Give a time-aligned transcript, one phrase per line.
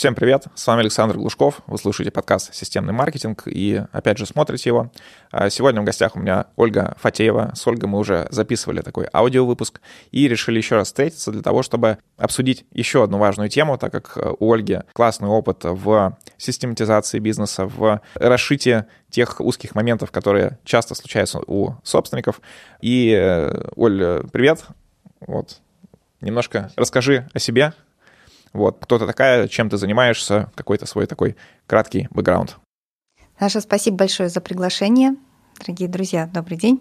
[0.00, 4.70] Всем привет, с вами Александр Глушков, вы слушаете подкаст «Системный маркетинг» и опять же смотрите
[4.70, 4.90] его.
[5.30, 7.52] А сегодня в гостях у меня Ольга Фатеева.
[7.54, 11.98] С Ольгой мы уже записывали такой аудиовыпуск и решили еще раз встретиться для того, чтобы
[12.16, 18.00] обсудить еще одну важную тему, так как у Ольги классный опыт в систематизации бизнеса, в
[18.14, 22.40] расшитии тех узких моментов, которые часто случаются у собственников.
[22.80, 24.64] И, э, Оль, привет.
[25.20, 25.60] Вот.
[26.22, 27.74] Немножко расскажи о себе,
[28.52, 31.36] вот, кто ты такая, чем ты занимаешься, какой-то свой такой
[31.66, 32.58] краткий бэкграунд.
[33.38, 35.16] Саша, спасибо большое за приглашение.
[35.58, 36.80] Дорогие друзья, добрый день.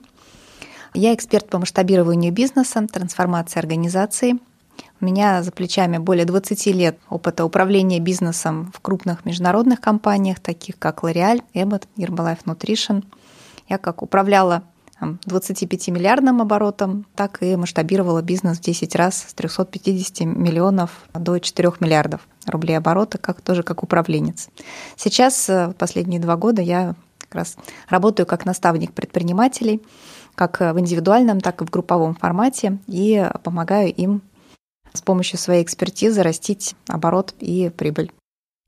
[0.94, 4.40] Я эксперт по масштабированию бизнеса, трансформации организации.
[5.00, 10.80] У меня за плечами более 20 лет опыта управления бизнесом в крупных международных компаниях, таких
[10.80, 13.06] как L'Oreal, Abbott, Herbalife Nutrition.
[13.68, 14.64] Я как управляла
[15.02, 22.28] 25-миллиардным оборотом, так и масштабировала бизнес в 10 раз с 350 миллионов до 4 миллиардов
[22.46, 24.50] рублей оборота, как, тоже как управленец.
[24.96, 29.82] Сейчас, э, последние два года, я как раз работаю как наставник предпринимателей,
[30.36, 34.22] как в индивидуальном, так и в групповом формате, и помогаю им
[34.94, 38.12] с помощью своей экспертизы растить оборот и прибыль.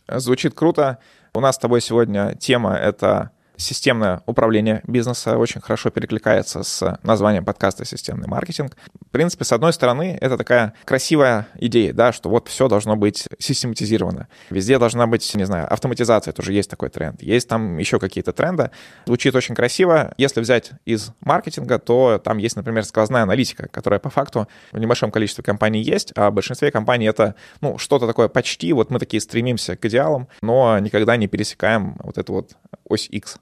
[0.08, 1.00] Звучит круто.
[1.34, 3.31] У нас с тобой сегодня тема— это
[3.62, 8.76] системное управление бизнеса очень хорошо перекликается с названием подкаста «Системный маркетинг».
[9.08, 13.28] В принципе, с одной стороны, это такая красивая идея, да, что вот все должно быть
[13.40, 14.28] систематизировано.
[14.50, 17.22] Везде должна быть, не знаю, автоматизация, тоже есть такой тренд.
[17.22, 18.72] Есть там еще какие-то тренды.
[19.06, 20.14] Звучит очень красиво.
[20.18, 25.12] Если взять из маркетинга, то там есть, например, сквозная аналитика, которая по факту в небольшом
[25.12, 29.22] количестве компаний есть, а в большинстве компаний это, ну, что-то такое почти, вот мы такие
[29.22, 32.52] стремимся к идеалам, но никогда не пересекаем вот эту вот
[32.88, 33.38] ось X.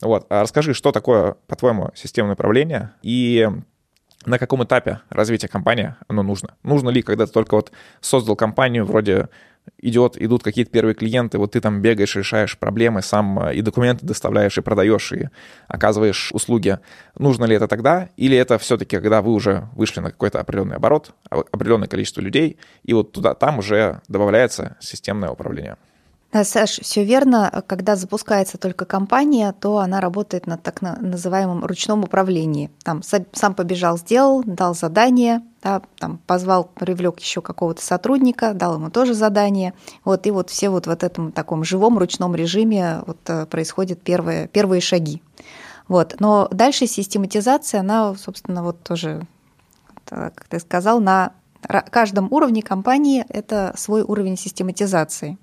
[0.00, 0.26] Вот.
[0.28, 3.48] А расскажи, что такое, по-твоему, системное управление и
[4.26, 6.54] на каком этапе развития компании оно нужно?
[6.62, 9.28] Нужно ли, когда ты только вот создал компанию, вроде
[9.78, 14.06] идет, идут какие-то первые клиенты, вот ты там бегаешь, решаешь проблемы, сам э, и документы
[14.06, 15.28] доставляешь, и продаешь, и
[15.68, 16.78] оказываешь услуги.
[17.18, 18.08] Нужно ли это тогда?
[18.16, 22.92] Или это все-таки, когда вы уже вышли на какой-то определенный оборот, определенное количество людей, и
[22.92, 25.76] вот туда, там уже добавляется системное управление?
[26.34, 27.62] Да, Саш, все верно.
[27.68, 32.72] Когда запускается только компания, то она работает на так называемом ручном управлении.
[32.82, 38.90] Там сам побежал, сделал, дал задание, да, там позвал, привлек еще какого-то сотрудника, дал ему
[38.90, 39.74] тоже задание.
[40.04, 44.48] Вот, и вот все вот в этом таком живом ручном режиме вот э, происходят первые,
[44.48, 45.22] первые шаги.
[45.86, 46.16] Вот.
[46.18, 49.24] Но дальше систематизация, она, собственно, вот тоже,
[50.04, 51.30] как ты сказал, на
[51.62, 55.38] каждом уровне компании это свой уровень систематизации.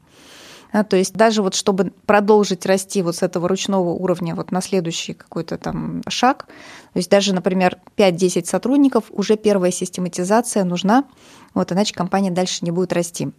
[0.73, 4.61] Да, то есть даже вот чтобы продолжить расти вот с этого ручного уровня вот на
[4.61, 6.47] следующий какой-то там шаг,
[6.93, 11.03] то есть даже, например, 5-10 сотрудников, уже первая систематизация нужна,
[11.53, 13.31] вот, иначе компания дальше не будет расти.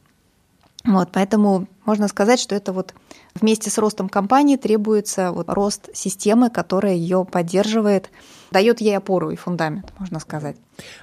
[0.84, 2.92] Вот, поэтому можно сказать, что это вот
[3.34, 8.10] вместе с ростом компании требуется вот рост системы, которая ее поддерживает,
[8.52, 10.56] дает ей опору и фундамент, можно сказать.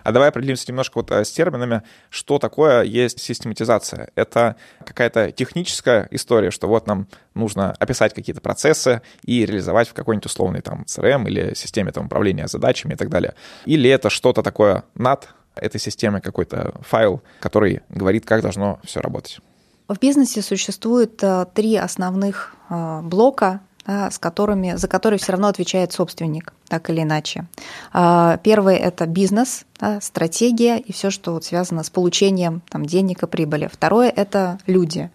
[0.03, 4.09] А давай определимся немножко вот э, с терминами, что такое есть систематизация.
[4.15, 4.55] Это
[4.85, 10.61] какая-то техническая история, что вот нам нужно описать какие-то процессы и реализовать в какой-нибудь условный
[10.61, 13.35] там CRM или системе там, управления задачами и так далее.
[13.65, 19.39] Или это что-то такое над этой системой, какой-то файл, который говорит, как должно все работать.
[19.87, 25.47] В бизнесе существует э, три основных э, блока, да, с которыми, за которые все равно
[25.47, 27.47] отвечает собственник, так или иначе.
[27.93, 33.23] А, первый– это бизнес, да, стратегия и все, что вот связано с получением там, денег
[33.23, 33.69] и прибыли.
[33.71, 35.09] Второе– это люди.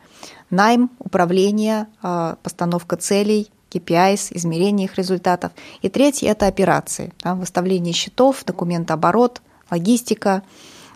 [0.50, 5.52] Найм, управление, а, постановка целей, KPIs, измерение их результатов.
[5.82, 10.42] И третье– это операции, да, выставление счетов, документооборот, логистика–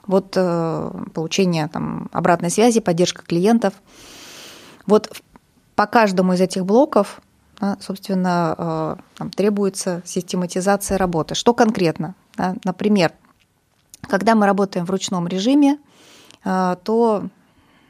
[0.08, 3.74] вот э, получение там, обратной связи, поддержка клиентов.
[4.86, 5.12] Вот
[5.76, 7.20] по каждому из этих блоков,
[7.80, 11.34] собственно, э, там, требуется систематизация работы.
[11.34, 12.14] Что конкретно?
[12.64, 13.12] Например,
[14.02, 15.78] когда мы работаем в ручном режиме,
[16.44, 17.24] э, то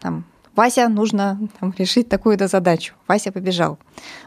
[0.00, 0.24] там,
[0.56, 2.94] Вася, нужно там, решить такую-то задачу.
[3.06, 3.78] Вася побежал.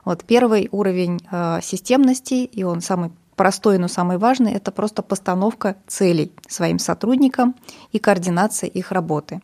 [0.05, 1.19] Вот первый уровень
[1.61, 7.55] системности, и он самый простой, но самый важный– это просто постановка целей своим сотрудникам
[7.91, 9.41] и координация их работы.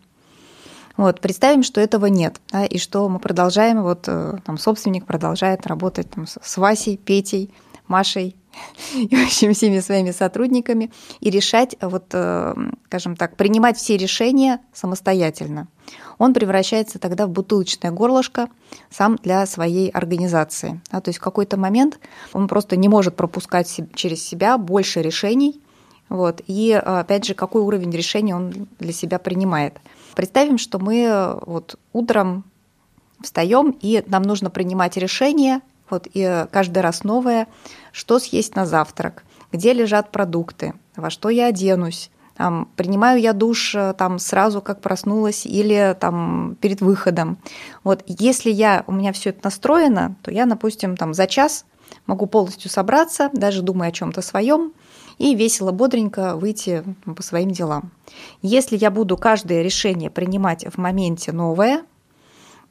[0.98, 5.68] Вот, представим, что этого нет, да, и что мы продолжаем, вот э, там собственник продолжает
[5.68, 7.54] работать там, с Васей, Петей,
[7.88, 8.36] Машей
[8.96, 12.54] и, в общем, всеми своими сотрудниками и решать, вот, э,
[12.88, 15.68] скажем так, принимать все решения самостоятельно
[16.18, 18.50] он превращается тогда в бутылочное горлышко
[18.90, 20.82] сам для своей организации.
[20.92, 22.00] Да, то есть в какой-то момент
[22.34, 25.62] он просто не может пропускать через себя больше решений,
[26.10, 29.78] вот, и опять же, какой уровень решения он для себя принимает.
[30.16, 32.44] Представим, что мы вот утром
[33.22, 37.48] встаем, и нам нужно принимать решение, вот и каждый раз новое,
[37.92, 43.74] что съесть на завтрак, где лежат продукты, во что я оденусь, там, принимаю я душ
[43.74, 47.40] э, там сразу, как проснулась, или там перед выходом.
[47.84, 51.66] Вот если я, у меня все это настроено, то я, допустим, там за час
[52.06, 54.74] могу полностью собраться, даже думая о чем-то своем,
[55.18, 56.84] и весело, бодренько выйти
[57.16, 57.92] по своим делам.
[58.42, 61.84] Если я буду каждое решение принимать в моменте новое,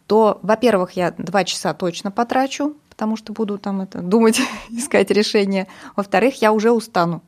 [0.06, 4.40] то, во-первых, я два часа точно потрачу, потому что буду там это думать,
[4.70, 5.66] искать решение.
[5.96, 7.22] Во-вторых, я уже устану.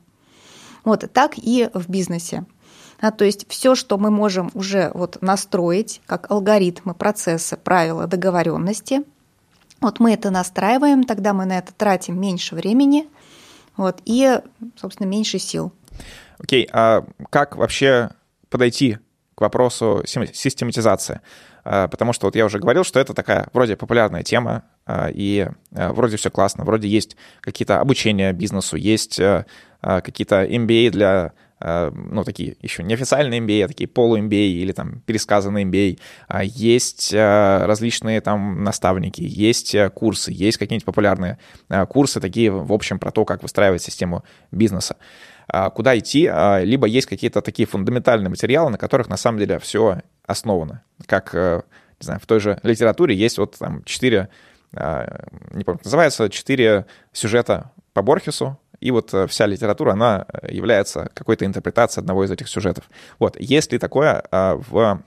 [0.85, 2.45] Вот так и в бизнесе.
[3.01, 9.03] А, то есть все, что мы можем уже вот настроить, как алгоритмы, процессы, правила, договоренности,
[9.81, 13.07] вот мы это настраиваем, тогда мы на это тратим меньше времени
[13.79, 14.39] вот, и,
[14.75, 15.71] собственно, меньше сил.
[16.37, 18.09] Окей, okay, а как вообще
[18.49, 18.97] подойти
[19.35, 21.21] к вопросу систематизации?
[21.63, 25.47] А, потому что вот я уже говорил, что это такая вроде популярная тема, а, и
[25.73, 29.19] а, вроде все классно, вроде есть какие-то обучения бизнесу, есть
[29.81, 31.31] какие-то MBA для
[31.61, 35.99] ну, такие еще неофициальные MBA, а такие полу-MBA или там пересказанные MBA.
[36.43, 41.37] Есть различные там наставники, есть курсы, есть какие-нибудь популярные
[41.89, 44.95] курсы, такие, в общем, про то, как выстраивать систему бизнеса.
[45.75, 50.83] Куда идти, либо есть какие-то такие фундаментальные материалы, на которых на самом деле все основано.
[51.07, 54.29] Как, не знаю, в той же литературе есть вот там четыре
[54.75, 60.53] а, не помню, называется, четыре сюжета по Борхесу, и вот э, вся литература, она э,
[60.53, 62.89] является какой-то интерпретацией одного из этих сюжетов.
[63.19, 65.01] Вот, есть ли такое а, в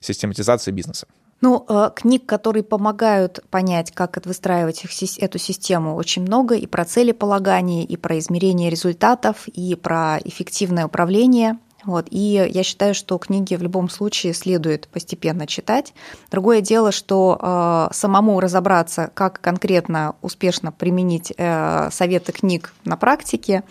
[0.00, 1.06] систематизации бизнеса?
[1.40, 4.84] Ну, э, книг, которые помогают понять, как выстраивать
[5.18, 11.58] эту систему, очень много, и про целеполагание, и про измерение результатов, и про эффективное управление.
[11.86, 12.08] Вот.
[12.10, 15.94] И я считаю, что книги в любом случае следует постепенно читать.
[16.30, 23.62] Другое дело, что э, самому разобраться, как конкретно успешно применить э, советы книг на практике,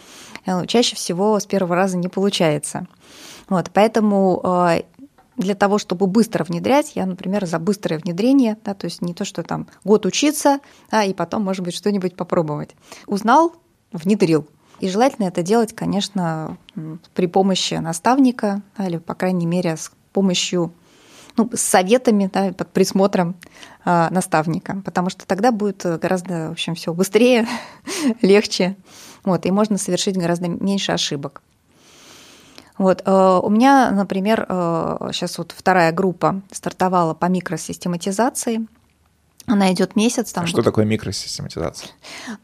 [0.45, 2.87] э, чаще всего с первого раза не получается.
[3.49, 3.69] Вот.
[3.73, 4.83] Поэтому э,
[5.35, 9.25] для того, чтобы быстро внедрять, я, например, за быстрое внедрение, да, то есть не то,
[9.25, 10.59] что там год учиться,
[10.89, 12.71] а и потом, может быть, что-нибудь попробовать.
[13.07, 13.53] Узнал,
[13.91, 14.47] внедрил.
[14.85, 16.59] И желательно это делать, конечно,
[17.15, 20.73] при помощи наставника, да, или, по крайней мере, с помощью
[21.37, 23.35] ну, с советами, да, под присмотром
[23.83, 27.47] э, наставника, потому что тогда будет гораздо, в общем, все быстрее,
[28.21, 28.75] легче,
[29.23, 31.41] вот, и можно совершить гораздо меньше ошибок.
[32.77, 38.67] Вот, э, у меня, например, э, сейчас вот вторая группа стартовала по микросистематизации.
[39.47, 40.33] Она идет месяц.
[40.33, 41.89] Там а что такое микросистематизация?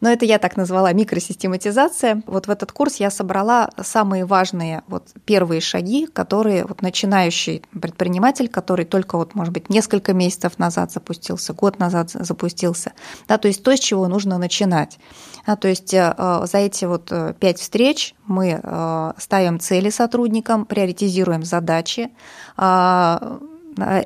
[0.02, 2.22] Ну, это я так назвала микросистематизация.
[2.28, 8.50] Вот в этот курс я собрала самые важные вот первые шаги, которые вот начинающий предприниматель,
[8.50, 12.94] который только вот, может быть, несколько месяцев назад запустился, год назад запустился,
[13.28, 15.00] да, то есть то, с чего нужно начинать.
[15.48, 20.66] Да, то есть э, за эти вот э, пять встреч мы э, ставим цели сотрудникам,
[20.66, 22.12] приоритизируем задачи,
[22.58, 23.40] а,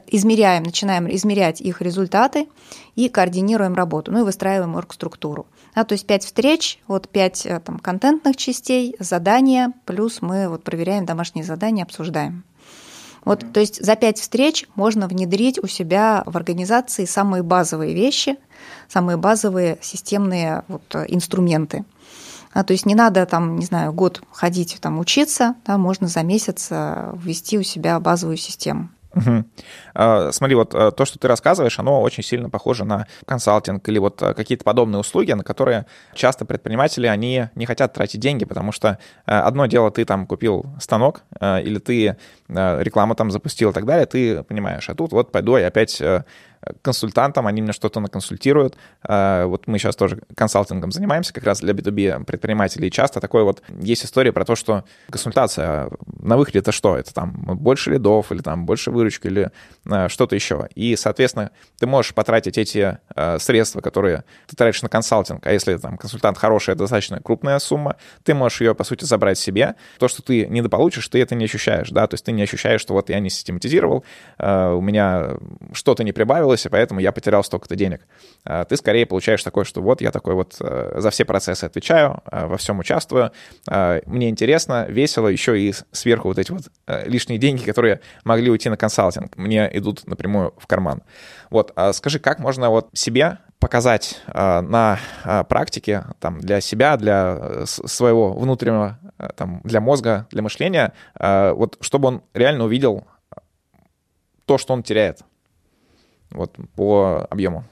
[0.07, 2.47] измеряем, начинаем измерять их результаты
[2.95, 5.47] и координируем работу, ну и выстраиваем оргструктуру.
[5.75, 10.63] Да, то есть пять встреч, вот пять э, там, контентных частей, задания, плюс мы вот
[10.63, 12.44] проверяем домашние задания, обсуждаем.
[13.25, 18.38] Вот, то есть за пять встреч можно внедрить у себя в организации самые базовые вещи,
[18.88, 21.84] самые базовые системные вот, э, инструменты.
[22.53, 26.24] А, то есть не надо там, не знаю, год ходить там учиться, да, можно за
[26.24, 28.89] месяц э, ввести у себя базовую систему.
[29.15, 30.31] Угу.
[30.31, 34.22] Смотри, вот а, то, что ты рассказываешь, оно очень сильно похоже на консалтинг или вот
[34.22, 39.00] а, какие-то подобные услуги, на которые часто предприниматели, они не хотят тратить деньги, потому что
[39.25, 42.17] одно дело, ты там купил станок или ты
[42.50, 46.01] рекламу там запустил и так далее, ты понимаешь, а тут вот пойду я опять
[46.81, 48.75] консультантам, они мне что-то наконсультируют.
[49.03, 52.91] А, вот мы сейчас тоже консалтингом занимаемся, как раз для B2B предпринимателей.
[52.91, 56.98] Часто такое вот есть история про то, что консультация на выходе это что?
[56.98, 59.51] Это там больше лидов или там больше выручки или
[59.89, 60.67] а, что-то еще.
[60.75, 65.77] И, соответственно, ты можешь потратить эти а, средства, которые ты тратишь на консалтинг, а если
[65.77, 69.75] там консультант хороший, достаточно крупная сумма, ты можешь ее, по сути, забрать себе.
[70.00, 72.93] То, что ты недополучишь, ты это не ощущаешь, да, то есть ты не ощущаешь, что
[72.93, 74.03] вот я не систематизировал,
[74.39, 75.38] у меня
[75.74, 78.01] что-то не прибавилось, получилось, и поэтому я потерял столько-то денег.
[78.43, 82.21] А, ты скорее получаешь такое, что вот я такой вот э, за все процессы отвечаю,
[82.25, 83.31] а, во всем участвую,
[83.69, 88.50] а, мне интересно, весело, еще и сверху вот эти вот э, лишние деньги, которые могли
[88.50, 91.01] уйти на консалтинг, мне идут напрямую в карман.
[91.50, 95.00] Вот, скажи, как можно вот себе показать на
[95.47, 99.00] практике там, для себя, для э, своего внутреннего,
[99.35, 103.05] там, для мозга, для мышления, вот, чтобы он реально увидел
[104.45, 105.21] то, что он теряет
[106.32, 107.65] вот по объему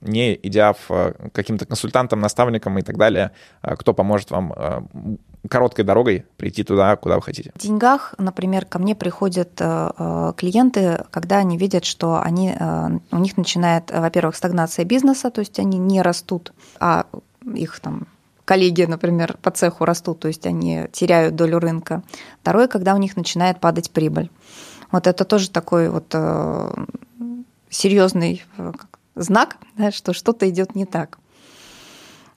[0.00, 3.32] не идя в э, каким-то консультантам, наставникам и так далее,
[3.62, 4.80] э, кто поможет вам э,
[5.48, 7.52] короткой дорогой прийти туда, куда вы хотите.
[7.54, 12.54] В деньгах, например, ко мне приходят клиенты, когда они видят, что они,
[13.10, 17.06] у них начинает, во-первых, стагнация бизнеса, то есть они не растут, а
[17.54, 18.06] их там
[18.44, 22.02] коллеги, например, по цеху растут, то есть они теряют долю рынка.
[22.42, 24.30] Второе, когда у них начинает падать прибыль.
[24.92, 26.14] Вот это тоже такой вот
[27.70, 28.44] серьезный
[29.14, 31.18] знак, да, что что-то идет не так.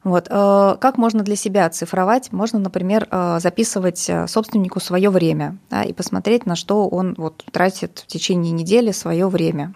[0.04, 0.28] Вот.
[0.30, 2.32] Э, как можно для себя оцифровать?
[2.32, 7.46] Можно, например, э, записывать э, собственнику свое время да, и посмотреть, на что он вот,
[7.52, 9.74] тратит в течение недели свое время.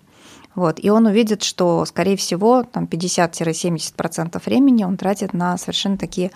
[0.54, 0.84] Вот.
[0.84, 6.32] И он увидит, что, скорее всего, там 50-70% времени он тратит на совершенно такие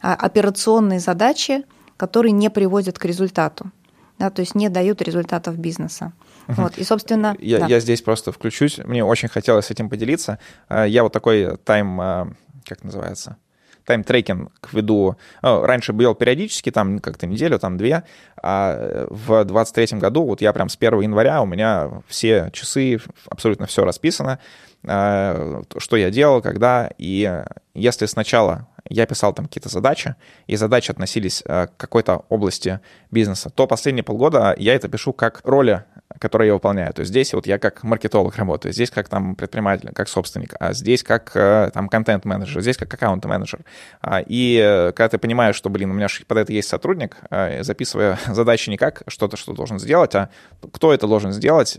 [0.00, 1.64] а, операционные задачи,
[1.96, 3.70] которые не приводят к результату,
[4.18, 6.12] да, то есть не дают результатов бизнеса.
[6.46, 7.36] Вот, и, собственно...
[7.38, 7.66] Я, да.
[7.66, 8.78] я здесь просто включусь.
[8.78, 10.38] Мне очень хотелось с этим поделиться.
[10.68, 12.00] А, я вот такой тайм...
[12.00, 12.28] А,
[12.64, 13.36] как называется?
[13.84, 15.16] тайм-трекинг веду.
[15.42, 18.04] Ну, раньше был периодически, там как-то неделю, там две,
[18.42, 22.98] а в 23 году, вот я прям с 1 января, у меня все часы,
[23.28, 24.38] абсолютно все расписано,
[24.86, 30.14] а, что я делал, когда, и если сначала я писал там какие-то задачи,
[30.46, 35.40] и задачи относились э, к какой-то области бизнеса, то последние полгода я это пишу как
[35.44, 35.84] роли,
[36.18, 36.92] которые я выполняю.
[36.92, 40.74] То есть здесь вот я как маркетолог работаю, здесь как там предприниматель, как собственник, а
[40.74, 43.60] здесь как э, там контент-менеджер, здесь как аккаунт-менеджер.
[44.02, 47.16] А, и э, когда ты понимаешь, что, блин, у меня под это есть сотрудник,
[47.60, 50.28] записывая задачи не как что-то, что должен сделать, а
[50.72, 51.76] кто это должен сделать,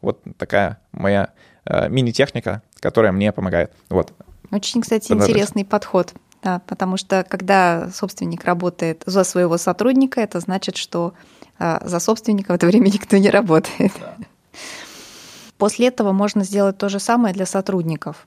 [0.00, 1.30] вот такая моя
[1.88, 3.72] мини-техника, которая мне помогает.
[3.88, 4.12] Вот.
[4.54, 6.14] Очень, кстати, интересный подход.
[6.42, 11.14] Да, потому что когда собственник работает за своего сотрудника, это значит, что
[11.58, 13.92] а, за собственника в это время никто не работает.
[13.98, 14.16] Да.
[15.56, 18.26] После этого можно сделать то же самое для сотрудников.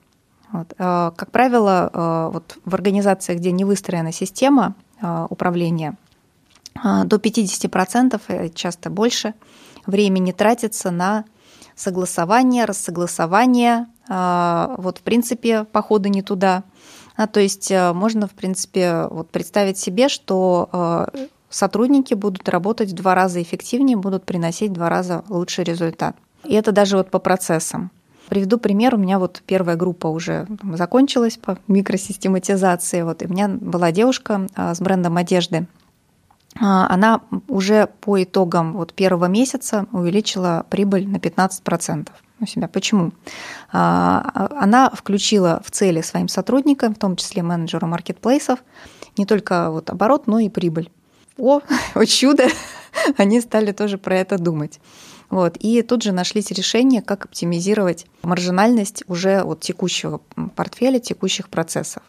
[0.50, 0.74] Вот.
[0.78, 4.74] А, как правило, а, вот в организациях, где не выстроена система
[5.30, 5.94] управления,
[6.74, 9.34] до 50%, э, часто больше,
[9.86, 11.24] времени тратится на
[11.76, 16.64] согласование, рассогласование, вот в принципе походы не туда–
[17.18, 22.92] а, то есть э, можно, в принципе, вот представить себе, что э, сотрудники будут работать
[22.92, 26.16] в два раза эффективнее, будут приносить в два раза лучший результат.
[26.44, 27.90] И это даже вот по процессам.
[28.28, 28.94] Приведу пример.
[28.94, 33.02] У меня вот первая группа уже закончилась по микросистематизации.
[33.02, 35.66] Вот, и у меня была девушка с брендом одежды.
[36.56, 42.08] Она уже по итогам вот первого месяца увеличила прибыль на 15%
[42.40, 42.68] у себя.
[42.68, 43.12] Почему?
[43.72, 48.60] А, она включила в цели своим сотрудникам, в том числе менеджеру маркетплейсов,
[49.16, 50.90] не только вот оборот, но и прибыль.
[51.36, 51.60] О,
[51.94, 52.48] о чудо!
[53.16, 54.80] Они стали тоже про это думать.
[55.30, 55.56] Вот.
[55.58, 60.20] И тут же нашлись решения, как оптимизировать маржинальность уже от текущего
[60.56, 62.02] портфеля, текущих процессов.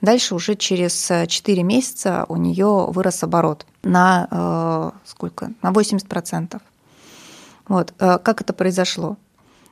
[0.00, 5.52] Дальше уже через 4 месяца у нее вырос оборот на э, сколько?
[5.62, 6.60] На 80%.
[7.68, 7.94] Вот.
[7.98, 9.16] Э, как это произошло?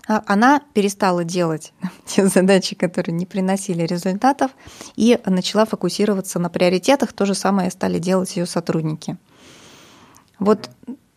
[0.06, 1.72] А она перестала делать
[2.06, 4.50] те задачи, которые не приносили результатов,
[4.96, 7.12] и начала фокусироваться на приоритетах.
[7.12, 9.16] То же самое стали делать ее сотрудники.
[10.38, 10.70] Вот,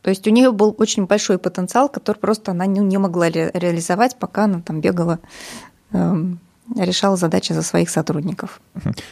[0.08, 4.46] то есть у нее был очень большой потенциал, который просто она не могла реализовать, пока
[4.46, 5.20] она там бегала
[5.92, 6.40] эм,
[6.78, 8.62] решал задачи за своих сотрудников.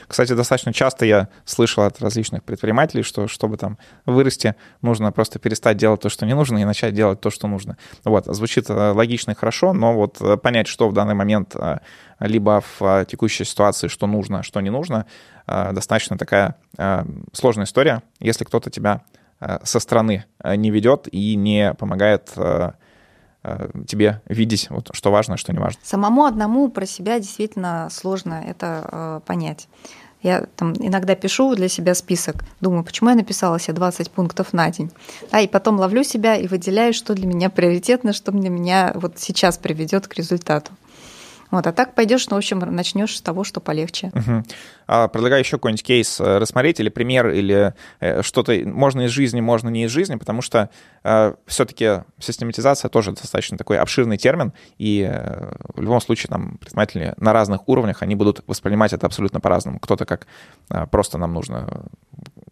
[0.07, 5.75] Кстати, достаточно часто я слышал от различных предпринимателей, что чтобы там вырасти, нужно просто перестать
[5.75, 7.75] делать то, что не нужно, и начать делать то, что нужно.
[8.05, 11.79] Вот, звучит э, логично и хорошо, но вот э, понять, что в данный момент э,
[12.21, 15.07] либо в текущей ситуации, что нужно, что не нужно,
[15.45, 16.55] достаточно такая
[17.33, 19.01] сложная история, если кто-то тебя
[19.63, 22.31] со стороны не ведет и не помогает
[23.47, 25.79] Э, тебе видеть, вот, что важно, что не важно.
[25.83, 29.67] Самому одному про себя действительно сложно это э, понять.
[30.23, 34.71] Я там иногда пишу для себя список, думаю, почему я написала себе 20 пунктов на
[34.71, 34.89] день.
[35.29, 39.19] А, и потом ловлю себя и выделяю, что для меня приоритетно, что для меня вот
[39.19, 40.71] сейчас приведет к результату.
[41.51, 44.11] Вот, а так пойдешь, ну, в общем, начнешь с того, что полегче.
[44.13, 44.43] Угу.
[44.87, 49.41] А, предлагаю еще какой-нибудь кейс э, рассмотреть или пример, или э, что-то можно из жизни,
[49.41, 50.69] можно не из жизни, потому что
[51.03, 57.13] э, все-таки систематизация тоже достаточно такой обширный термин, и э, в любом случае там предприниматели
[57.17, 59.79] на разных уровнях, они будут воспринимать это абсолютно по-разному.
[59.79, 60.27] Кто-то как
[60.69, 61.85] э, просто нам нужно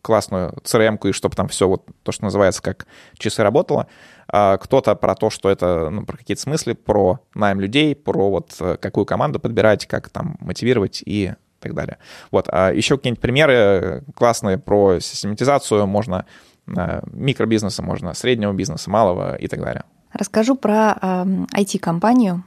[0.04, 2.86] классную CRM-ку, и чтобы там все вот то, что называется, как
[3.18, 3.88] часы работало.
[4.28, 8.54] А кто-то про то, что это, ну, про какие-то смыслы, про найм людей, про вот
[8.60, 11.98] э, какую команду подбирать, как там мотивировать и так далее.
[12.32, 12.48] Вот.
[12.50, 16.26] А еще какие-нибудь примеры классные про систематизацию можно
[16.68, 19.84] э, микробизнеса, можно среднего бизнеса, малого и так далее.
[20.12, 22.44] Расскажу про э, IT-компанию,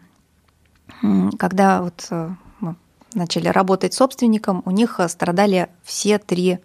[1.39, 2.09] когда вот
[2.61, 2.77] мы
[3.15, 6.59] начали работать собственником, у них страдали все три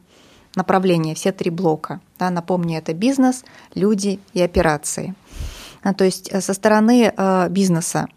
[0.55, 2.01] направления, все три блока.
[2.19, 3.43] Да, напомню, это бизнес,
[3.73, 5.15] люди и операции.
[5.83, 7.13] А, то есть со стороны
[7.49, 8.07] бизнеса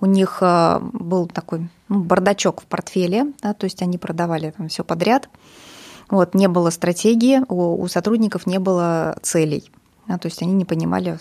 [0.00, 4.84] у них был такой ну, бардачок в портфеле, да, то есть они продавали там все
[4.84, 5.28] подряд.
[6.10, 9.70] Вот, не было стратегии, у, у сотрудников не было целей.
[10.06, 11.18] Да, то есть они не понимали,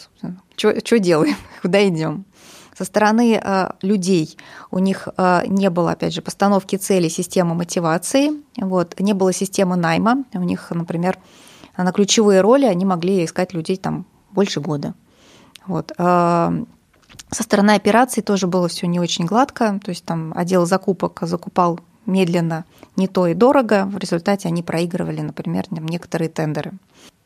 [0.57, 2.25] что делаем, куда идем.
[2.77, 4.37] Со стороны э, людей
[4.71, 9.75] у них э, не было, опять же, постановки целей, системы мотивации, вот, не было системы
[9.75, 10.23] найма.
[10.33, 11.17] У них, например,
[11.77, 14.95] на ключевые роли они могли искать людей там больше года.
[15.67, 15.91] Вот.
[15.97, 16.63] Э,
[17.29, 21.79] со стороны операций тоже было все не очень гладко, то есть там отдел закупок закупал
[22.05, 22.65] медленно,
[22.95, 23.85] не то и дорого.
[23.85, 26.73] В результате они проигрывали, например, некоторые тендеры.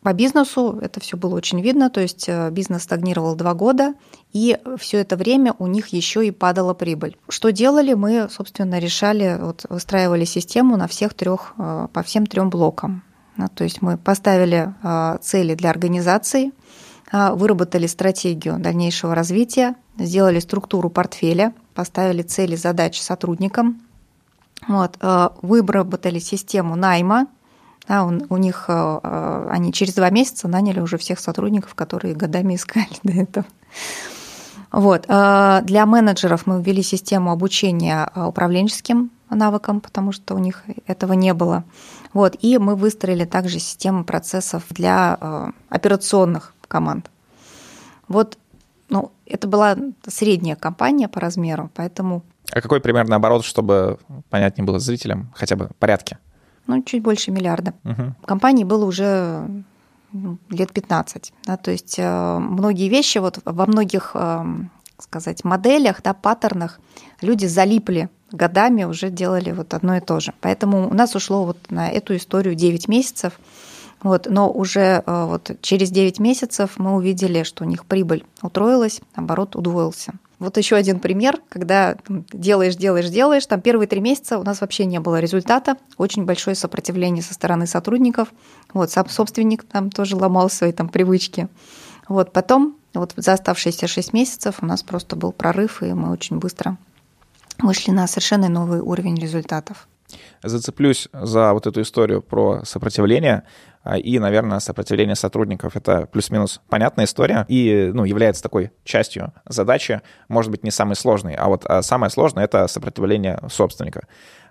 [0.07, 3.93] По бизнесу это все было очень видно, то есть э, бизнес стагнировал два года,
[4.31, 7.17] и все это время у них еще и падала прибыль.
[7.27, 7.93] Что делали?
[7.93, 13.03] Мы, собственно, решали, вот, выстраивали систему на всех трех, э, по всем трем блокам.
[13.53, 16.53] То есть мы поставили э, цели для организации,
[17.11, 23.81] выработали стратегию дальнейшего развития, сделали структуру портфеля, поставили цели, задачи сотрудникам,
[24.69, 24.97] вот,
[25.41, 27.27] выработали систему найма,
[27.87, 32.15] да, у, у них э, э, они через два месяца наняли уже всех сотрудников, которые
[32.15, 33.45] годами искали до этого.
[34.69, 35.03] Вот.
[35.07, 41.63] Для менеджеров мы ввели систему обучения управленческим навыкам, потому что у них этого не было.
[42.11, 42.35] Вот.
[42.41, 47.09] И мы выстроили также систему процессов для операционных команд.
[48.09, 48.37] Вот
[48.89, 49.77] ну, это была
[50.07, 52.23] средняя компания по размеру, поэтому...
[52.51, 56.17] А какой примерно оборот, чтобы понятнее было зрителям, хотя бы порядке?
[56.67, 57.73] Ну, чуть больше миллиарда.
[57.83, 58.15] Угу.
[58.25, 59.47] Компании было уже
[60.11, 61.33] ну, лет 15.
[61.45, 64.45] Да, то есть э, многие вещи вот во многих, э,
[64.99, 66.79] сказать, моделях, да, паттернах
[67.21, 70.33] люди залипли годами, уже делали вот одно и то же.
[70.41, 73.39] Поэтому у нас ушло вот на эту историю 9 месяцев–
[74.03, 79.01] вот, но уже э, вот через 9 месяцев мы увидели, что у них прибыль утроилась,
[79.15, 80.13] оборот удвоился.
[80.39, 84.85] Вот еще один пример, когда делаешь, делаешь, делаешь, там первые три месяца у нас вообще
[84.85, 88.29] не было результата, очень большое сопротивление со стороны сотрудников,
[88.71, 91.47] вот сам собственник там тоже ломал свои там привычки.
[92.07, 96.37] Вот потом, вот за оставшиеся 6 месяцев у нас просто был прорыв, и мы очень
[96.37, 96.77] быстро
[97.59, 99.87] вышли на совершенно новый уровень результатов.
[100.43, 103.43] Зацеплюсь за вот эту историю про сопротивление.
[103.83, 110.01] А, и, наверное, сопротивление сотрудников— это плюс-минус понятная история и ну, является такой частью задачи,
[110.27, 114.07] может быть, не самой сложной, а вот а самое сложное— это сопротивление собственника.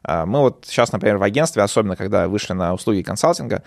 [0.09, 3.64] А, мы вот сейчас, например, в агентстве, особенно когда вышли на услуги консалтинга,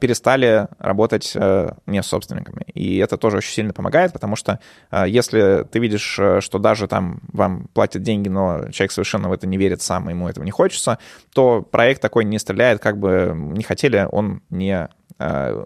[0.00, 2.64] перестали работать э, не с собственниками.
[2.74, 4.60] И это тоже очень сильно помогает, потому что
[5.06, 9.46] если ты видишь, э, что даже там вам платят деньги, но человек совершенно в это
[9.46, 10.98] не верит сам, ему этого не хочется,
[11.32, 15.64] то проект такой не стреляет, как бы не хотели, он не Э,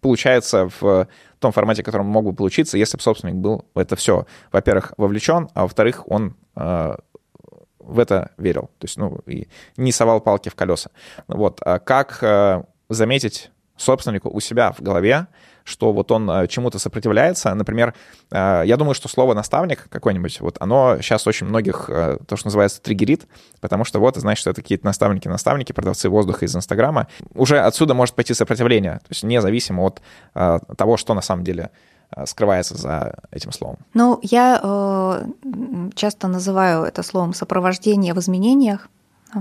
[0.00, 3.96] получается в том формате, в котором мог бы получиться, если бы собственник был в это
[3.96, 6.36] все, во-первых, вовлечен, а во-вторых, он
[7.80, 10.90] в это верил, то есть, ну, и не совал палки в колеса.
[11.28, 15.26] Вот, а как э, заметить собственнику у себя в голове,
[15.64, 17.54] что вот он э, чему-то сопротивляется.
[17.54, 17.94] Например,
[18.30, 22.80] э, я думаю, что слово «наставник» какой-нибудь, вот оно сейчас очень многих, то, что называется,
[22.82, 23.26] триггерит,
[23.60, 27.08] потому что вот, значит, это какие-то наставники-наставники, продавцы воздуха из Инстаграма.
[27.34, 30.02] Уже отсюда может пойти сопротивление, то есть независимо от
[30.76, 31.70] того, что на самом деле
[32.24, 33.78] скрывается за этим словом?
[33.94, 35.26] Ну, я э,
[35.94, 38.88] часто называю это словом сопровождение в изменениях,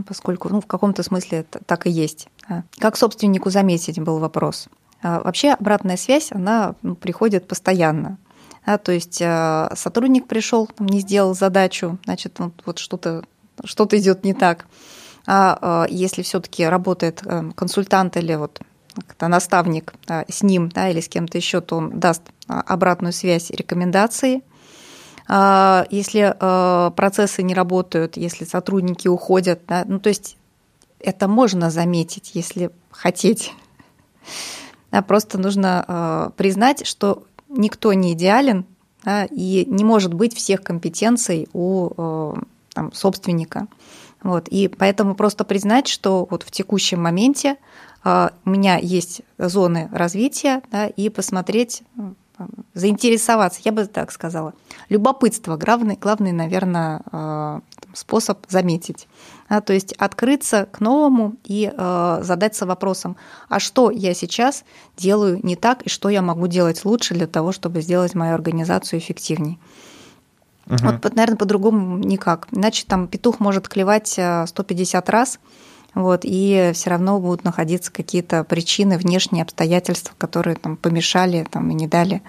[0.08, 2.27] поскольку ну, в каком-то смысле это так и есть.
[2.77, 4.67] Как собственнику заметить, был вопрос.
[5.01, 8.17] А, вообще обратная связь, она ну, приходит постоянно.
[8.65, 13.23] Да, то есть а, сотрудник пришел, не сделал задачу, значит, вот, вот что-то
[13.63, 14.65] что идет не так.
[15.27, 18.62] А, а если все-таки работает э, консультант или вот
[19.19, 19.93] наставник
[20.28, 24.41] с ним да, или с кем-то еще, то он даст обратную связь, рекомендации.
[25.30, 26.36] Если
[26.95, 30.38] процессы не работают, если сотрудники уходят, да, ну то есть
[30.99, 33.54] это можно заметить, если хотеть.
[35.08, 38.65] Просто нужно признать, что никто не идеален,
[39.04, 42.36] да, и не может быть всех компетенций у
[42.73, 43.67] там, собственника.
[44.21, 47.56] Вот, и поэтому просто признать, что вот в текущем моменте
[48.03, 51.83] у меня есть зоны развития, да, и посмотреть,
[52.73, 54.53] заинтересоваться, я бы так сказала.
[54.88, 57.59] Любопытство главный, главный наверное, э,
[57.93, 59.07] способ заметить.
[59.49, 63.17] Да, то есть открыться к новому и э, задаться вопросом,
[63.49, 64.63] а что я сейчас
[64.95, 68.99] делаю не так и что я могу делать лучше для того, чтобы сделать мою организацию
[68.99, 69.59] эффективней.
[70.67, 70.77] Угу.
[71.01, 72.47] Вот, наверное, по-другому никак.
[72.51, 75.39] Иначе там петух может клевать 150 раз,
[75.95, 81.73] вот, и все равно будут находиться какие-то причины, внешние обстоятельства, которые там помешали там, и
[81.73, 82.21] не дали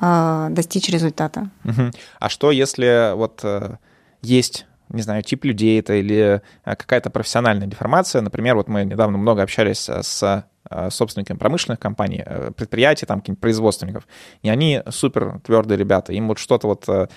[0.00, 1.50] э, достичь результата.
[1.64, 1.90] Угу.
[2.18, 3.76] А что, если вот э,
[4.22, 8.22] есть не знаю, тип людей это или э, какая-то профессиональная деформация.
[8.22, 10.44] Например, вот мы недавно много общались с
[10.90, 12.24] собственниками промышленных компаний,
[12.56, 14.06] предприятий, там, каких-нибудь производственников,
[14.42, 16.12] и они супер твердые ребята.
[16.12, 17.10] Им вот что-то вот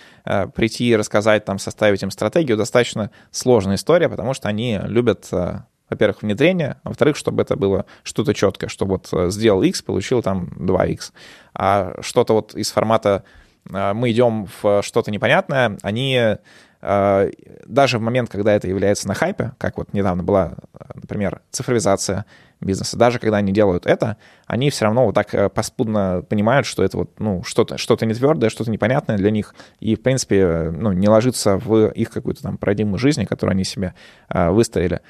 [0.54, 5.30] прийти и рассказать, там, составить им стратегию достаточно сложная история, потому что они любят
[5.89, 10.46] во-первых, внедрение, а во-вторых, чтобы это было что-то четкое, что вот сделал X, получил там
[10.58, 11.12] 2X.
[11.54, 13.24] А что-то вот из формата
[13.70, 16.38] мы идем в что-то непонятное, они
[17.65, 20.56] даже в момент, когда это является на хайпе, как вот недавно была,
[20.96, 22.26] например, цифровизация
[22.63, 24.17] бизнеса, даже когда они делают это,
[24.48, 28.13] они все равно вот так э, поспудно понимают, что это вот, ну, что-то что не
[28.13, 32.41] твердое, что-то непонятное для них, и, в принципе, э, ну, не ложится в их какую-то
[32.41, 33.93] там парадигму жизни, которую они себе
[34.28, 35.02] а, выставили.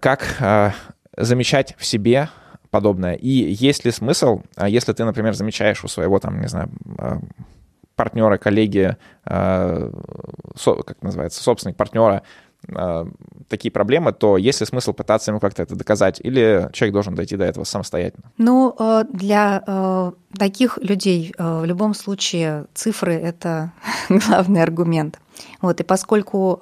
[0.00, 0.72] Как а,
[1.16, 2.28] замечать в себе
[2.70, 3.14] подобное?
[3.14, 6.70] И есть ли смысл, если ты, например, замечаешь у своего, там, не знаю,
[7.98, 9.90] партнера, коллеги, э,
[10.86, 12.22] как называется, собственник партнера
[12.68, 13.06] э,
[13.48, 17.36] такие проблемы, то есть ли смысл пытаться ему как-то это доказать, или человек должен дойти
[17.36, 18.30] до этого самостоятельно?
[18.38, 23.72] Ну, э, для таких людей в любом случае цифры— это
[24.08, 25.18] главный аргумент.
[25.60, 26.60] Вот, и поскольку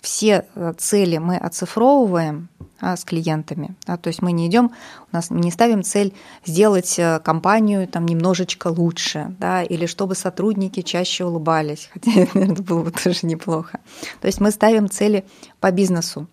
[0.00, 0.44] все
[0.78, 2.48] цели мы оцифровываем,
[2.82, 3.74] с клиентами.
[3.86, 4.72] Да, то есть мы не идем,
[5.12, 6.12] у нас не ставим цель
[6.44, 12.82] сделать э, компанию там немножечко лучше, да, или чтобы сотрудники чаще улыбались, хотя это, было
[12.82, 13.80] бы тоже неплохо.
[14.20, 15.24] То есть мы ставим цели
[15.60, 16.26] по бизнесу.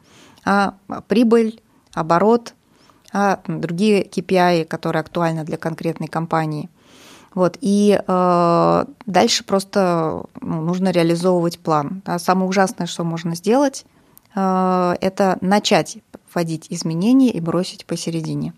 [0.45, 0.73] А
[1.07, 1.61] прибыль,
[1.93, 2.53] оборот,
[3.11, 6.69] а другие KPI, которые актуальны для конкретной компании.
[7.33, 12.01] Вот, и э, дальше просто ну, нужно реализовывать план.
[12.05, 12.17] Да.
[12.17, 13.85] Самое ужасное, что можно сделать,
[14.35, 15.99] э, это начать
[16.33, 18.53] вводить изменения и бросить посередине.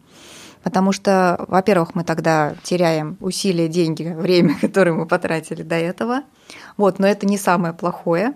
[0.63, 6.23] Потому что, во-первых, мы тогда теряем усилия, деньги, время, которое мы потратили до этого.
[6.77, 8.34] Вот, но это не самое плохое.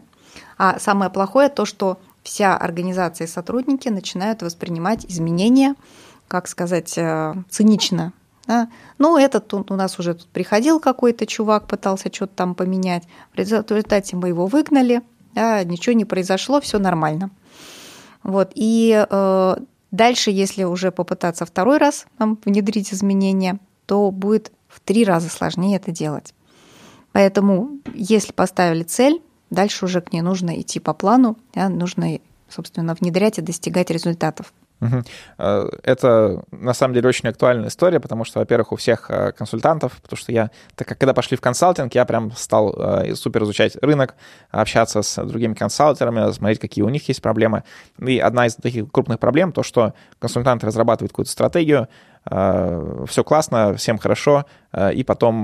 [0.57, 5.75] А самое плохое то, что вся организация и сотрудники начинают воспринимать изменения,
[6.27, 8.13] как сказать, э, цинично.
[8.47, 8.69] Да?
[8.97, 13.03] Ну, этот у нас уже тут приходил какой-то чувак, пытался что-то там поменять.
[13.33, 15.01] В результате мы его выгнали,
[15.33, 17.29] да, ничего не произошло, все нормально.
[18.25, 18.51] Вот.
[18.55, 19.55] И э,
[19.91, 25.77] дальше, если уже попытаться второй раз там, внедрить изменения, то будет в три раза сложнее
[25.77, 26.33] это делать.
[27.11, 32.95] Поэтому, если поставили цель, дальше уже к ней нужно идти по плану, да, нужно, собственно,
[32.99, 34.51] внедрять и достигать результатов.
[35.37, 39.93] Э, это на самом деле очень актуальная история, потому что, во-первых, у всех э, консультантов,
[40.01, 43.75] потому что я, так как когда пошли в консалтинг, я прям стал э, супер изучать
[43.81, 44.15] рынок,
[44.51, 47.63] общаться с другими консалтерами, смотреть, какие у них есть проблемы.
[47.99, 51.87] И одна из таких крупных проблем то, что консультанты разрабатывают какую-то стратегию,
[52.27, 54.45] все классно, всем хорошо,
[54.93, 55.43] и потом,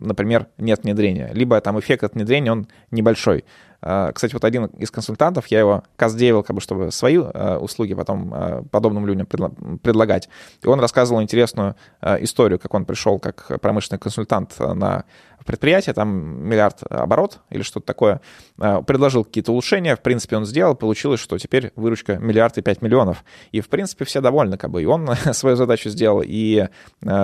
[0.00, 1.30] например, нет внедрения.
[1.32, 3.44] Либо там эффект от внедрения, он небольшой.
[3.82, 7.94] А, кстати, вот один из консультантов, я его каздевил, как бы, чтобы свои а, услуги
[7.94, 10.28] потом а, подобным людям предлагать.
[10.62, 11.76] И он рассказывал интересную
[12.20, 15.04] историю, как он пришел как промышленный консультант на
[15.44, 18.20] предприятие, там миллиард оборот или что-то такое,
[18.56, 23.24] предложил какие-то улучшения, в принципе, он сделал, получилось, что теперь выручка миллиард и пять миллионов.
[23.50, 26.68] И, в принципе, все довольны, как бы, и он свою задачу сделал, и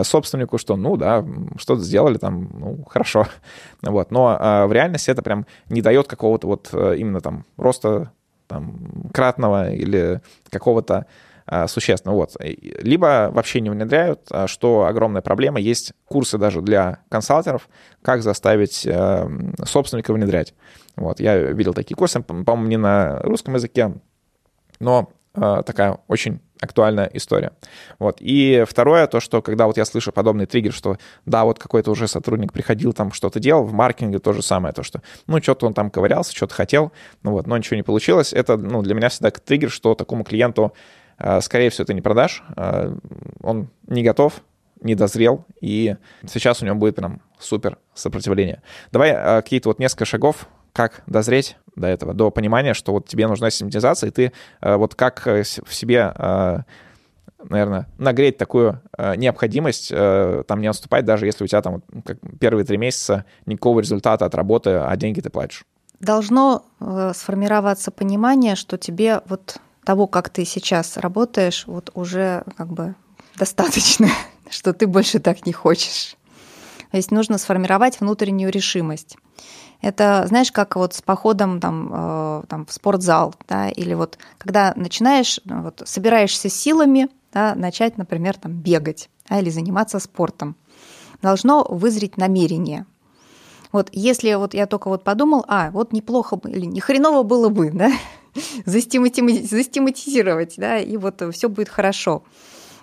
[0.02, 1.24] собственнику, что, ну, да,
[1.58, 3.26] что-то сделали там, ну, хорошо,
[3.82, 4.10] вот.
[4.10, 8.12] Но в реальности это прям не дает какого-то вот именно там роста
[8.46, 11.06] там, кратного или какого-то
[11.46, 12.14] а, существенно.
[12.14, 12.36] Вот.
[12.40, 15.60] Либо вообще не внедряют, а, что огромная проблема.
[15.60, 17.68] Есть курсы даже для консалтеров,
[18.02, 19.28] как заставить э,
[19.64, 20.54] собственника внедрять.
[20.96, 21.20] Вот.
[21.20, 23.94] Я видел такие курсы, по-моему, не на русском языке,
[24.80, 27.52] но э, такая очень актуальная история.
[27.98, 28.16] Вот.
[28.20, 30.96] И второе, то, что когда вот я слышу подобный триггер, что
[31.26, 34.82] да, вот какой-то уже сотрудник приходил, там что-то делал, в маркетинге то же самое, то,
[34.82, 38.56] что, ну, что-то он там ковырялся, что-то хотел, ну вот, но ничего не получилось, это,
[38.56, 40.72] ну, для меня всегда триггер, что такому клиенту
[41.18, 42.42] а, скорее всего, ты не продашь.
[42.56, 42.94] А,
[43.42, 44.42] он не готов,
[44.80, 45.96] не дозрел, и
[46.26, 48.62] сейчас у него будет прям супер сопротивление.
[48.92, 53.50] Давай какие-то вот несколько шагов, как дозреть до этого, до понимания, что вот тебе нужна
[53.50, 56.64] систематизация, и ты вот как э, в себе
[57.38, 62.76] наверное, нагреть такую необходимость, там не отступать, даже если у тебя там как первые три
[62.76, 65.64] месяца никакого результата от работы, а деньги ты платишь.
[66.00, 72.68] Должно э, сформироваться понимание, что тебе вот того, как ты сейчас работаешь, вот уже как
[72.68, 72.94] бы
[73.38, 74.08] достаточно,
[74.50, 76.16] что ты больше так не хочешь.
[76.96, 79.18] То есть нужно сформировать внутреннюю решимость.
[79.82, 84.72] Это, знаешь, как вот с походом там, э, там, в спортзал, да, или вот когда
[84.76, 90.56] начинаешь, вот, собираешься силами, да, начать, например, там, бегать да, или заниматься спортом.
[91.20, 92.86] Должно вызреть намерение.
[93.72, 97.50] Вот если вот я только вот подумал, а, вот неплохо бы, или не хреново было
[97.50, 97.92] бы, да,
[98.64, 102.22] застиматизировать, да, и вот все будет хорошо.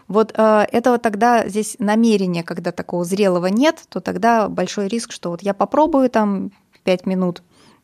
[0.07, 5.29] Вот э, этого тогда здесь намерения, когда такого зрелого нет, то тогда большой риск, что
[5.29, 6.51] вот я попробую там
[6.83, 7.43] 5 минут,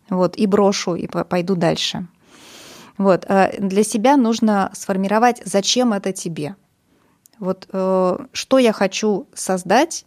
[0.09, 2.07] вот, и брошу, и пойду дальше.
[2.97, 6.55] Вот, э, для себя нужно сформировать, зачем это тебе.
[7.39, 10.05] Вот э, что я хочу создать,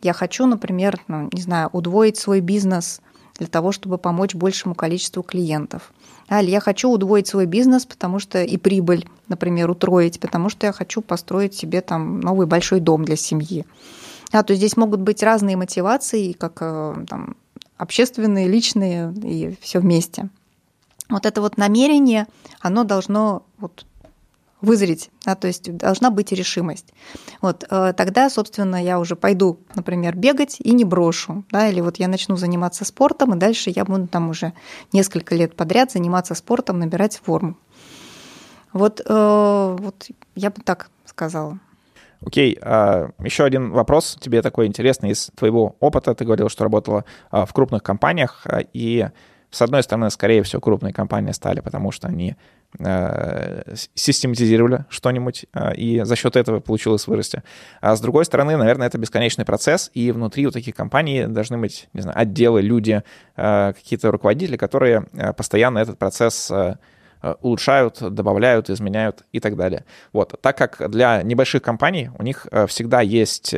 [0.00, 3.02] я хочу, например, ну, не знаю, удвоить свой бизнес
[3.36, 5.92] для того, чтобы помочь большему количеству клиентов.
[6.30, 10.64] А, или я хочу удвоить свой бизнес, потому что и прибыль, например, утроить, потому что
[10.64, 13.66] я хочу построить себе там новый большой дом для семьи.
[14.30, 17.36] А, то здесь могут быть разные мотивации, как э, там,
[17.76, 20.28] общественные, личные и все вместе.
[21.08, 22.28] Вот это вот намерение,
[22.60, 23.84] оно должно вот
[24.60, 26.92] вызреть, да, то есть должна быть решимость.
[27.40, 31.96] Вот э, тогда, собственно, я уже пойду, например, бегать и не брошу, да, или вот
[31.96, 34.52] я начну заниматься спортом, и дальше я буду там уже
[34.92, 37.56] несколько лет подряд заниматься спортом, набирать форму.
[38.72, 41.58] Вот, э, вот я бы так сказала.
[42.24, 46.14] Окей, а еще один вопрос тебе такой интересный из твоего опыта.
[46.14, 49.08] Ты говорил, что работала а, в крупных компаниях, а, и
[49.50, 52.36] с одной стороны, скорее всего, крупные компании стали, потому что они
[53.94, 57.42] систематизировали что-нибудь, э, и за счет этого получилось вырасти.
[57.80, 61.88] А с другой стороны, наверное, это бесконечный процесс, и внутри у таких компаний должны быть,
[61.92, 63.02] не знаю, отделы, люди,
[63.36, 65.06] э, какие-то руководители, которые
[65.36, 66.50] постоянно этот процесс
[67.42, 69.84] улучшают, добавляют, изменяют и так далее.
[70.12, 70.40] Вот.
[70.40, 73.54] Так как для небольших компаний у них всегда есть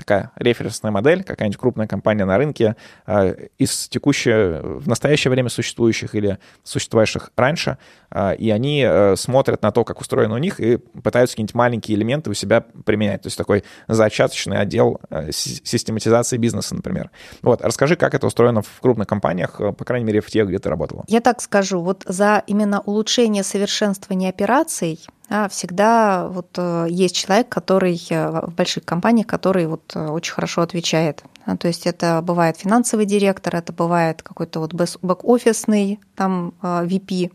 [0.00, 4.32] такая референсная модель, какая-нибудь крупная компания на рынке э, из текущих,
[4.62, 7.78] в настоящее время существующих или существовавших раньше,
[8.10, 11.96] э, и они э, смотрят на то, как устроено у них, и пытаются какие-нибудь маленькие
[11.96, 13.22] элементы у себя применять.
[13.22, 17.10] То есть такой зачаточный отдел систематизации бизнеса, например.
[17.42, 20.68] Вот, расскажи, как это устроено в крупных компаниях, по крайней мере, в тех, где ты
[20.68, 21.04] работала.
[21.08, 27.48] Я так скажу, вот за именно улучшение совершенствования операций да, всегда вот э, есть человек,
[27.48, 31.22] который э, в больших компаниях, который вот э, очень хорошо отвечает.
[31.60, 37.32] То есть это бывает финансовый директор, это бывает какой-то вот бэк-офисный там VP.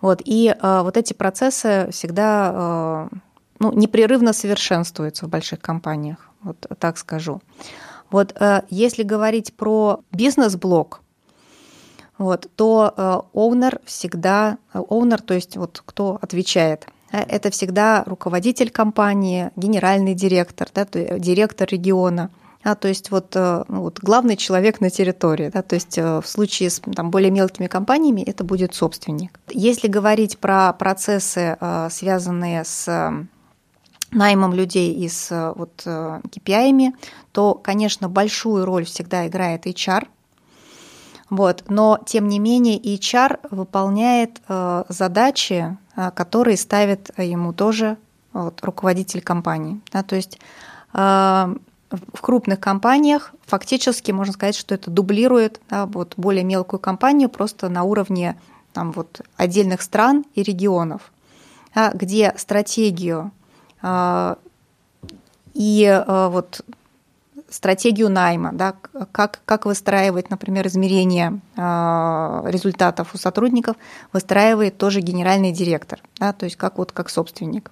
[0.00, 3.08] Вот, и вот эти процессы всегда
[3.58, 7.42] ну, непрерывно совершенствуются в больших компаниях, вот так скажу.
[8.10, 8.34] Вот
[8.70, 11.00] если говорить про бизнес-блок,
[12.16, 20.14] вот, то owner всегда, owner, то есть вот кто отвечает– это всегда руководитель компании, генеральный
[20.14, 20.86] директор, да,
[21.18, 22.30] директор региона.
[22.64, 26.20] А, то есть вот, э, ну, вот главный человек на территории, да, то есть э,
[26.20, 29.38] в случае с там, более мелкими компаниями это будет собственник.
[29.48, 31.56] Если говорить про процессы,
[31.90, 33.12] связанные с
[34.10, 36.92] наймом людей и с вот, KPI,
[37.32, 40.06] то, конечно, большую роль всегда играет HR,
[41.30, 44.40] вот, но тем не менее HR выполняет
[44.88, 47.96] задачи а, который ставит ему тоже
[48.32, 49.80] вот, руководитель компании.
[49.90, 50.38] Да, то есть
[50.92, 51.52] а,
[51.90, 57.68] в крупных компаниях фактически можно сказать, что это дублирует да, вот более мелкую компанию просто
[57.68, 58.40] на уровне
[58.72, 61.10] там, вот, отдельных стран и регионов,
[61.74, 63.32] да, где стратегию
[63.82, 64.38] а,
[65.52, 66.64] и вот
[67.50, 68.74] стратегию найма, да,
[69.12, 73.76] как, как выстраивать, например, измерение э, результатов у сотрудников,
[74.12, 77.70] выстраивает тоже генеральный директор, да, то есть как, вот, как собственник.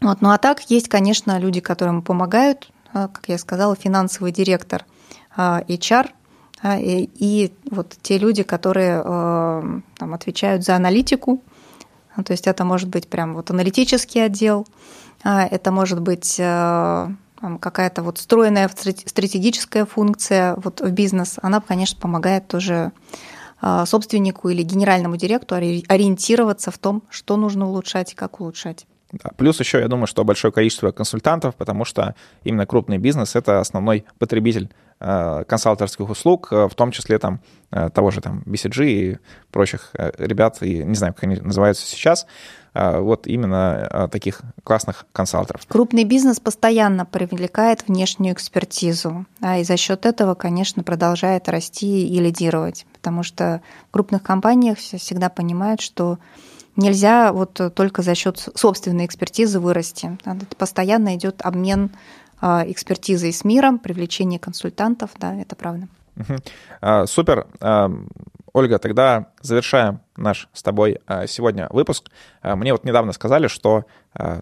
[0.00, 0.20] Вот.
[0.20, 4.84] Ну а так есть, конечно, люди, которым помогают, э, как я сказала, финансовый директор
[5.36, 6.10] э, HR,
[6.78, 11.42] и, и вот те люди, которые там, отвечают за аналитику,
[12.24, 14.64] то есть это может быть прям вот аналитический отдел,
[15.24, 16.40] это может быть
[17.60, 22.92] какая-то вот встроенная стратегическая функция вот в бизнес, она, конечно, помогает тоже
[23.60, 28.86] а, собственнику или генеральному директору ориентироваться в том, что нужно улучшать и как улучшать.
[29.12, 29.30] Да.
[29.36, 34.06] Плюс еще, я думаю, что большое количество консультантов, потому что именно крупный бизнес— это основной
[34.18, 34.70] потребитель
[35.00, 39.18] э, консалтерских услуг, э, в том числе там э, того же там BCG и
[39.50, 42.26] прочих э, ребят, и не знаю, как они называются сейчас,
[42.72, 45.66] э, вот именно э, таких классных консалтеров.
[45.68, 52.18] Крупный бизнес постоянно привлекает внешнюю экспертизу, да, и за счет этого, конечно, продолжает расти и
[52.18, 56.18] лидировать, потому что в крупных компаниях всегда понимают, что
[56.76, 60.18] нельзя вот только за счет собственной экспертизы вырасти.
[60.24, 61.90] Это постоянно идет обмен
[62.40, 65.88] а, экспертизой с миром, привлечение консультантов, да, это правда.
[66.16, 67.06] Угу.
[67.06, 67.46] Супер.
[68.54, 72.10] Ольга, тогда завершаем наш с тобой сегодня выпуск.
[72.42, 73.86] Мне вот недавно сказали, что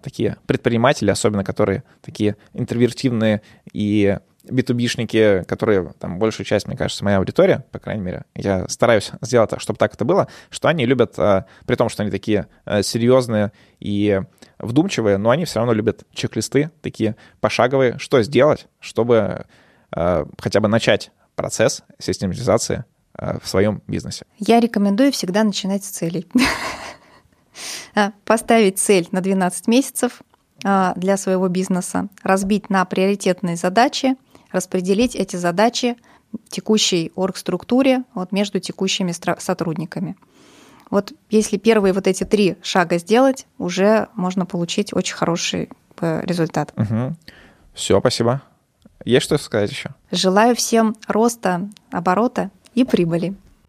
[0.03, 3.41] такие предприниматели, особенно которые такие интровертивные
[3.71, 9.11] и B2B-шники, которые там большую часть, мне кажется, моя аудитория, по крайней мере, я стараюсь
[9.21, 12.47] сделать так, чтобы так это было, что они любят, а, при том, что они такие
[12.65, 14.21] а, серьезные и
[14.59, 19.45] вдумчивые, но они все равно любят чек-листы, такие пошаговые, что сделать, чтобы
[19.91, 24.25] а, хотя бы начать процесс систематизации в своем бизнесе.
[24.37, 26.27] Я рекомендую всегда начинать с целей.
[28.25, 30.21] Поставить цель на 12 месяцев
[30.63, 34.15] для своего бизнеса, разбить на приоритетные задачи–
[34.51, 35.97] распределить эти задачи
[36.49, 40.15] текущей оргструктуре вот, между текущими сотрудниками.
[40.89, 45.69] Вот если первые вот эти три шага сделать, уже можно получить очень хороший
[46.01, 46.73] э, результат.
[46.75, 47.15] Угу.
[47.73, 48.41] Все, спасибо.
[49.05, 49.91] Есть что сказать еще?
[50.11, 53.35] Желаю всем роста оборота и прибыли.